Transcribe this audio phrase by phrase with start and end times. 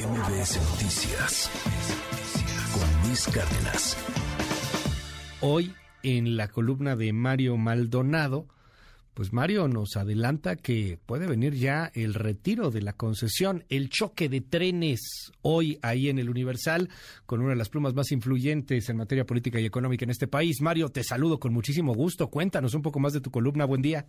[0.00, 1.50] MBS Noticias
[2.72, 3.98] con Luis Cárdenas.
[5.42, 8.46] Hoy en la columna de Mario Maldonado,
[9.12, 14.30] pues Mario nos adelanta que puede venir ya el retiro de la concesión, el choque
[14.30, 16.88] de trenes hoy ahí en el Universal
[17.26, 20.62] con una de las plumas más influyentes en materia política y económica en este país.
[20.62, 22.30] Mario, te saludo con muchísimo gusto.
[22.30, 23.66] Cuéntanos un poco más de tu columna.
[23.66, 24.06] Buen día.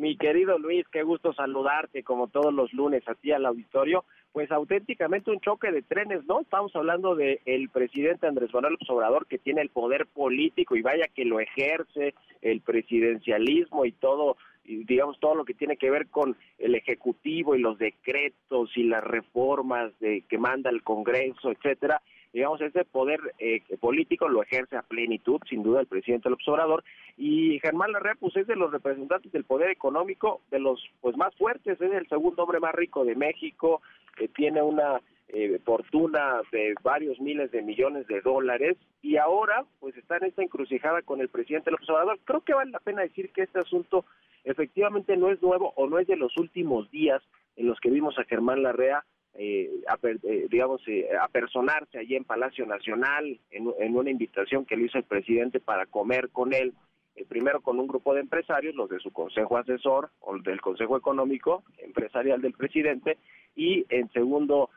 [0.00, 4.06] Mi querido Luis, qué gusto saludarte como todos los lunes a ti al auditorio.
[4.32, 6.40] Pues auténticamente un choque de trenes, ¿no?
[6.40, 11.08] Estamos hablando del el presidente Andrés Manuel Obrador que tiene el poder político y vaya
[11.08, 16.36] que lo ejerce, el presidencialismo y todo, digamos todo lo que tiene que ver con
[16.58, 22.00] el ejecutivo y los decretos y las reformas de que manda el Congreso, etcétera
[22.32, 26.84] digamos, ese poder eh, político lo ejerce a plenitud, sin duda, el presidente López Obrador,
[27.16, 31.34] y Germán Larrea, pues es de los representantes del poder económico, de los pues más
[31.36, 33.82] fuertes, es el segundo hombre más rico de México,
[34.16, 39.96] que tiene una eh, fortuna de varios miles de millones de dólares, y ahora pues
[39.96, 42.18] está en esta encrucijada con el presidente López Obrador.
[42.24, 44.04] Creo que vale la pena decir que este asunto
[44.44, 47.22] efectivamente no es nuevo o no es de los últimos días
[47.56, 49.70] en los que vimos a Germán Larrea eh,
[50.02, 55.04] eh, digamos, eh, apersonarse allí en Palacio Nacional en, una invitación que le hizo el
[55.04, 56.74] presidente para comer con él,
[57.14, 60.96] eh, primero con un grupo de empresarios, los de su consejo asesor o del consejo
[60.96, 63.18] económico empresarial del presidente,
[63.54, 64.70] y en segundo,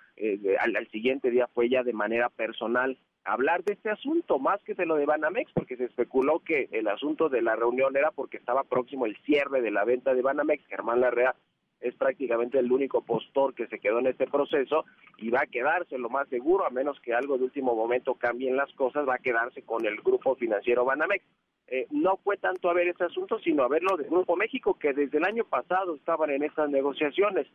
[0.59, 4.73] al, al, siguiente día fue ya de manera personal hablar de este asunto, más que
[4.73, 8.37] de lo de Banamex, porque se especuló que el asunto de la reunión era porque
[8.37, 11.35] estaba próximo el cierre de la venta de Banamex, Germán Larrea
[11.83, 14.85] es prácticamente el único postor que se quedó en este proceso
[15.17, 18.55] y va a quedarse lo más seguro, a menos que algo de último momento cambien
[18.55, 21.23] las cosas, va a quedarse con el grupo financiero Banamex.
[21.67, 24.93] Eh, no fue tanto a ver este asunto, sino a verlo del Grupo México, que
[24.93, 27.47] desde el año pasado estaban en estas negociaciones.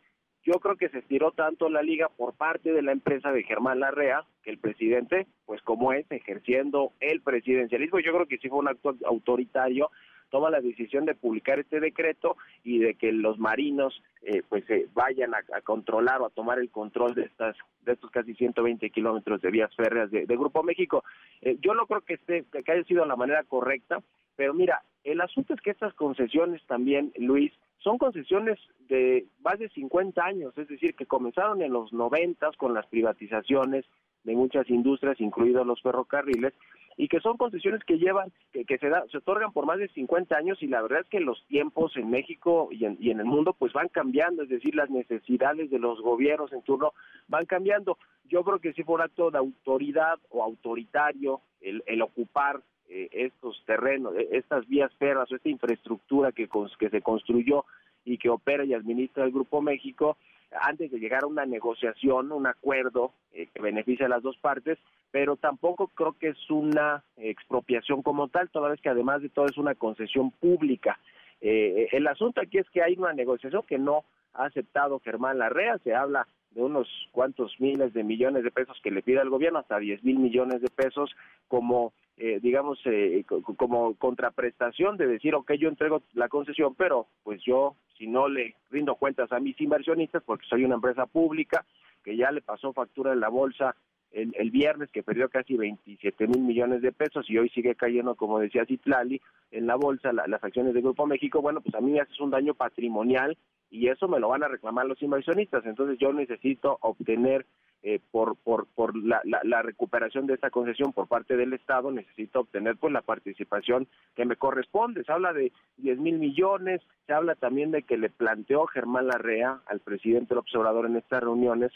[0.51, 3.81] Yo creo que se estiró tanto la liga por parte de la empresa de Germán
[3.81, 8.57] Larrea, que el presidente, pues como es, ejerciendo el presidencialismo, yo creo que sí fue
[8.57, 9.91] un acto autoritario,
[10.31, 14.87] toma la decisión de publicar este decreto y de que los marinos eh, pues se
[14.95, 19.41] vayan a, controlar o a tomar el control de estas de estos casi 120 kilómetros
[19.41, 21.03] de vías férreas de, Grupo México.
[21.41, 24.01] Eh, yo no creo que esté que haya sido la manera correcta,
[24.35, 29.69] pero mira, el asunto es que estas concesiones también, Luis, son concesiones de más de
[29.69, 33.85] 50 años, es decir, que comenzaron en los 90 con las privatizaciones
[34.23, 36.53] de muchas industrias, incluidos los ferrocarriles,
[36.97, 40.35] y que son concesiones que llevan, que, se, da, se otorgan por más de 50
[40.35, 43.25] años y la verdad es que los tiempos en México y en, y en el
[43.25, 46.91] mundo pues van cambiando, es decir, las necesidades de los gobiernos en turno
[47.29, 47.97] van cambiando.
[48.25, 53.09] Yo creo que si fue un acto de autoridad o autoritario el, el ocupar eh,
[53.11, 57.65] estos terrenos, eh, estas vías ferras o esta infraestructura que, que se construyó
[58.05, 60.17] y que opera y administra el Grupo México,
[60.61, 64.79] antes de llegar a una negociación, un acuerdo eh, que beneficie a las dos partes,
[65.11, 69.45] pero tampoco creo que es una expropiación como tal, toda vez que además de todo
[69.45, 70.99] es una concesión pública.
[71.41, 75.77] Eh, el asunto aquí es que hay una negociación que no ha aceptado Germán Larrea,
[75.79, 79.59] se habla de unos cuantos miles de millones de pesos que le pide al gobierno,
[79.59, 81.11] hasta 10 mil millones de pesos
[81.47, 83.23] como, eh, digamos, eh,
[83.55, 88.55] como contraprestación de decir, ok, yo entrego la concesión, pero pues yo, si no le
[88.69, 91.65] rindo cuentas a mis inversionistas, porque soy una empresa pública,
[92.03, 93.73] que ya le pasó factura en la bolsa
[94.11, 98.15] el, el, viernes que perdió casi 27 mil millones de pesos y hoy sigue cayendo,
[98.15, 99.21] como decía Citlali,
[99.51, 102.31] en la bolsa las acciones de Grupo México, bueno, pues a mí me hace un
[102.31, 103.37] daño patrimonial
[103.71, 105.65] y eso me lo van a reclamar los inversionistas.
[105.65, 107.45] Entonces yo necesito obtener
[107.81, 112.41] eh, por, por, por la, la, recuperación de esta concesión por parte del Estado, necesito
[112.41, 115.05] obtener pues la participación que me corresponde.
[115.05, 119.61] Se habla de 10 mil millones, se habla también de que le planteó Germán Larrea
[119.65, 121.71] al presidente del observador en estas reuniones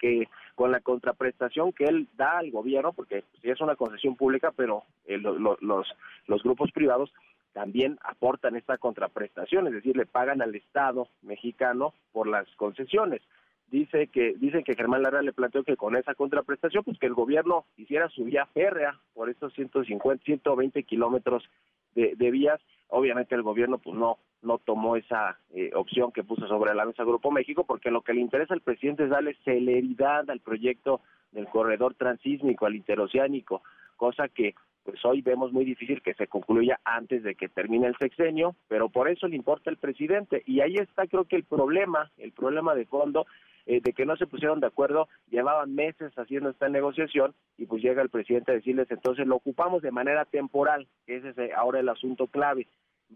[0.00, 4.52] que con la contraprestación que él da al gobierno, porque si es una concesión pública,
[4.56, 7.12] pero eh, los, los grupos privados
[7.52, 13.22] también aportan esta contraprestación, es decir, le pagan al Estado mexicano por las concesiones.
[13.70, 17.14] Dice que dice que Germán Lara le planteó que con esa contraprestación, pues que el
[17.14, 21.48] gobierno hiciera su vía férrea por estos 150, 120 kilómetros
[21.94, 22.60] de, de vías.
[22.88, 27.04] Obviamente el gobierno pues no no tomó esa eh, opción que puso sobre la mesa
[27.04, 31.00] Grupo México, porque lo que le interesa al presidente es darle celeridad al proyecto
[31.32, 33.62] del corredor transísmico, al interoceánico,
[33.96, 37.96] cosa que pues hoy vemos muy difícil que se concluya antes de que termine el
[37.96, 40.42] sexenio, pero por eso le importa el presidente.
[40.46, 43.26] Y ahí está creo que el problema, el problema de fondo,
[43.70, 47.82] eh, de que no se pusieron de acuerdo, llevaban meses haciendo esta negociación y pues
[47.82, 51.52] llega el presidente a decirles entonces lo ocupamos de manera temporal, que ese es eh,
[51.56, 52.66] ahora el asunto clave.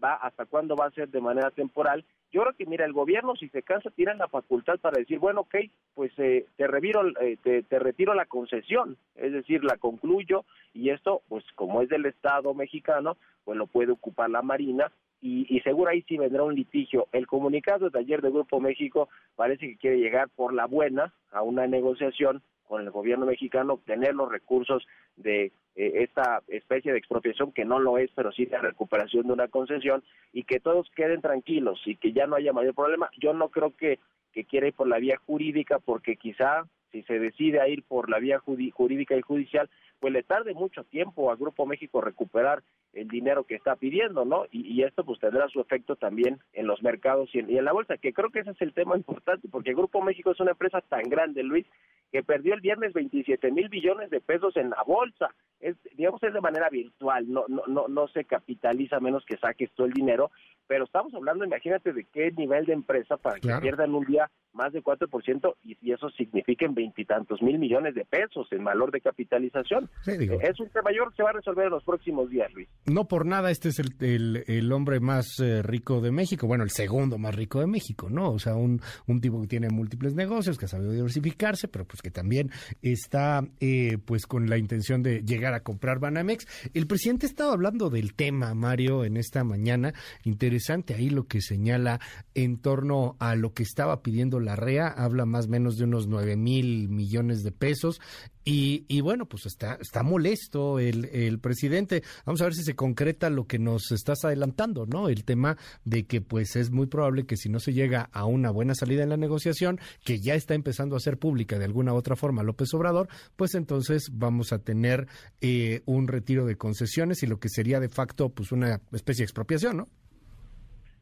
[0.01, 2.05] Va hasta cuándo va a ser de manera temporal
[2.35, 5.41] yo creo que, mira, el gobierno si se cansa tiene la facultad para decir, bueno,
[5.41, 5.55] ok,
[5.93, 10.43] pues eh, te, reviro, eh, te, retiro la concesión, es decir, la concluyo
[10.73, 13.15] y esto, pues como es del Estado mexicano,
[13.45, 14.91] pues lo puede ocupar la Marina
[15.25, 17.07] y, y, seguro ahí sí vendrá un litigio.
[17.11, 21.41] El comunicado de ayer de Grupo México parece que quiere llegar por la buena a
[21.41, 24.85] una negociación con el gobierno mexicano, obtener los recursos
[25.15, 25.45] de
[25.75, 29.47] eh, esta especie de expropiación que no lo es, pero sí la recuperación de una
[29.47, 33.09] concesión y que todos queden tranquilos y que ya no haya mayor problema.
[33.19, 33.97] Yo no creo que,
[34.31, 38.11] que quiera ir por la vía jurídica porque quizá si se decide a ir por
[38.11, 39.69] la vía jurídica y judicial,
[40.05, 42.61] pues le tarde mucho tiempo a Grupo México recuperar
[42.93, 44.45] el dinero que está pidiendo, ¿no?
[44.51, 48.13] Y, esto pues tendrá su efecto también en los mercados y en, la bolsa, que
[48.13, 51.41] creo que ese es el tema importante, porque Grupo México es una empresa tan grande,
[51.41, 51.65] Luis,
[52.11, 55.33] que perdió el viernes 27 mil billones de pesos en la bolsa.
[55.59, 59.71] Es, digamos, es de manera virtual, no, no, no, no se capitaliza menos que saques
[59.71, 60.29] todo el dinero,
[60.67, 64.71] pero estamos hablando, imagínate, de qué nivel de empresa para que pierdan un día más
[64.71, 69.89] de 4% y, y eso significa veintitantos mil millones de pesos en valor de capitalización.
[70.05, 72.67] Es un tema mayor se va a resolver en los próximos días, Luis.
[72.85, 76.69] No por nada, este es el, el, hombre más eh, rico de México, bueno, el
[76.69, 78.31] segundo más rico de México, ¿no?
[78.31, 82.01] O sea, un, un tipo que tiene múltiples negocios, que ha sabido diversificarse, pero pues
[82.01, 82.51] que también
[82.81, 86.45] está eh, pues con la intención de llegar a comprar Banamex.
[86.73, 89.93] El presidente estaba hablando del tema, Mario, en esta mañana.
[90.23, 91.99] Interesante ahí lo que señala
[92.35, 96.07] en torno a lo que estaba pidiendo la REA, habla más o menos de unos
[96.07, 97.99] nueve mil millones de pesos.
[98.47, 102.03] Y, y, bueno, pues está, está molesto el, presidente.
[102.27, 105.09] Vamos a ver si se concreta lo que nos estás adelantando, ¿no?
[105.09, 108.51] El tema de que pues es muy probable que si no se llega a una
[108.51, 111.95] buena salida en la negociación, que ya está empezando a ser pública de alguna u
[111.95, 115.07] otra forma López Obrador, pues entonces vamos a tener
[115.41, 119.25] eh, un retiro de concesiones y lo que sería de facto pues una especie de
[119.25, 119.87] expropiación, ¿no?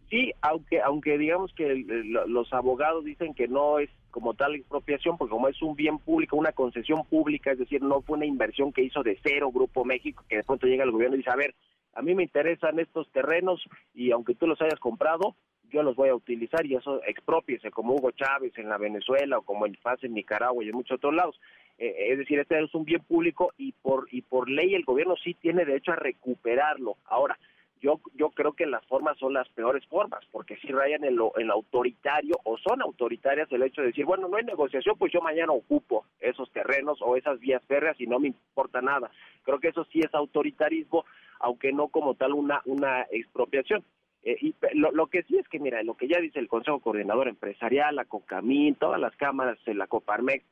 [0.09, 1.83] Sí, aunque aunque digamos que
[2.27, 6.37] los abogados dicen que no es como tal expropiación, porque como es un bien público,
[6.37, 10.23] una concesión pública, es decir, no fue una inversión que hizo de cero Grupo México,
[10.29, 11.55] que de pronto llega el gobierno y dice, a ver,
[11.95, 13.63] a mí me interesan estos terrenos
[13.95, 15.35] y aunque tú los hayas comprado,
[15.71, 19.41] yo los voy a utilizar y eso expropiese, como Hugo Chávez en la Venezuela o
[19.41, 21.39] como el FAS en Nicaragua y en muchos otros lados.
[21.79, 25.15] Eh, es decir, este es un bien público y por, y por ley el gobierno
[25.23, 26.97] sí tiene derecho a recuperarlo.
[27.05, 27.39] Ahora,
[27.83, 31.37] yo, yo creo que las formas son las peores formas, porque si rayan en lo,
[31.37, 35.19] en autoritario o son autoritarias el hecho de decir, bueno, no hay negociación, pues yo
[35.19, 39.11] mañana ocupo esos terrenos o esas vías férreas y no me importa nada.
[39.43, 41.03] Creo que eso sí es autoritarismo,
[41.41, 43.83] aunque no como tal una, una expropiación.
[44.23, 46.79] Eh, y lo, lo, que sí es que, mira, lo que ya dice el Consejo
[46.79, 50.45] Coordinador Empresarial, la COCAMIN, todas las cámaras, la COPARMEX,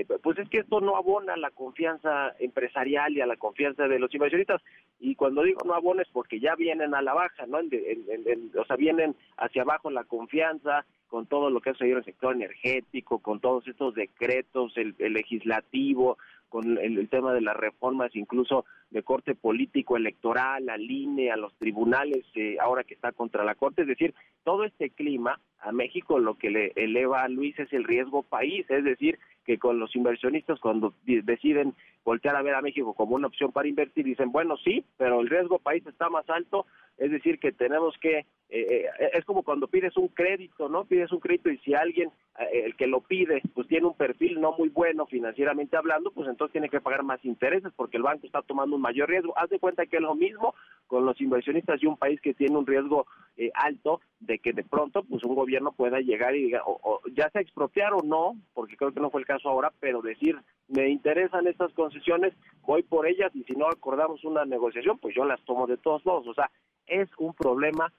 [0.00, 3.88] eh, pues es que esto no abona a la confianza empresarial y a la confianza
[3.88, 4.60] de los inversionistas.
[5.00, 7.58] Y cuando digo no abona es porque ya vienen a la baja, ¿no?
[7.58, 12.04] o sea, vienen hacia abajo la confianza con todo lo que ha sucedido en el
[12.04, 16.18] sector energético, con todos estos decretos, el, legislativo,
[16.50, 21.54] con el, tema de las reformas, incluso de corte político, electoral, al INE, a los
[21.54, 23.82] tribunales, eh, ahora que está contra la Corte.
[23.82, 27.84] Es decir, todo este clima a México lo que le eleva a Luis es el
[27.84, 31.74] riesgo país, es decir, que con los inversionistas cuando deciden
[32.04, 35.28] voltear a ver a México como una opción para invertir, dicen, bueno, sí, pero el
[35.28, 36.66] riesgo país está más alto,
[36.98, 40.84] es decir, que tenemos que, eh, eh, es como cuando pides un crédito, ¿no?
[40.84, 44.40] Pides un crédito y si alguien, eh, el que lo pide, pues tiene un perfil
[44.40, 48.26] no muy bueno financieramente hablando, pues entonces tiene que pagar más intereses porque el banco
[48.26, 49.36] está tomando un mayor riesgo.
[49.36, 50.54] Haz de cuenta que es lo mismo
[50.86, 53.06] con los inversionistas y un país que tiene un riesgo
[53.54, 57.42] alto de que de pronto, pues un gobierno pueda llegar y diga, o, ya sea
[57.42, 61.46] expropiar o no, porque creo que no fue el caso ahora, pero decir, me interesan
[61.46, 65.66] estas concesiones, voy por ellas y si no acordamos una negociación, pues yo las tomo
[65.66, 66.26] de todos modos.
[66.28, 66.50] O sea,
[66.86, 67.92] es un problema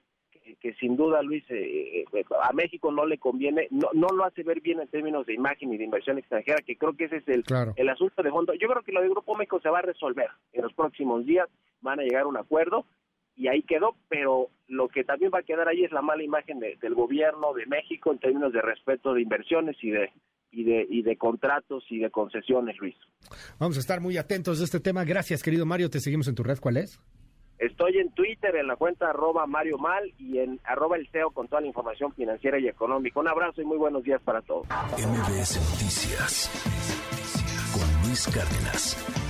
[0.56, 4.42] que, sin duda, Luis, eh, eh, a México no le conviene, no, no lo hace
[4.42, 7.28] ver bien en términos de imagen y de inversión extranjera, que creo que ese es
[7.28, 7.44] el,
[7.76, 8.54] el asunto de fondo.
[8.54, 11.48] Yo creo que lo de Grupo México se va a resolver en los próximos días,
[11.80, 12.84] van a llegar a un acuerdo
[13.36, 16.58] y ahí quedó, pero lo que también va a quedar ahí es la mala imagen
[16.58, 20.10] del gobierno de México en términos de respeto de inversiones y de
[20.50, 22.96] y de, y de contratos y de concesiones, Luis.
[23.58, 25.04] Vamos a estar muy atentos de este tema.
[25.04, 25.90] Gracias, querido Mario.
[25.90, 26.58] Te seguimos en tu red.
[26.58, 26.98] ¿Cuál es?
[27.58, 31.48] Estoy en Twitter, en la cuenta arroba Mario Mal y en arroba el CEO con
[31.48, 33.18] toda la información financiera y económica.
[33.18, 34.66] Un abrazo y muy buenos días para todos.
[34.66, 36.50] MBS Noticias
[37.72, 39.27] con Luis Cárdenas.